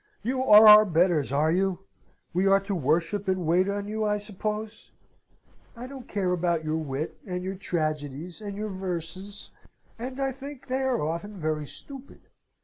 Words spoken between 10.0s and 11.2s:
I think they are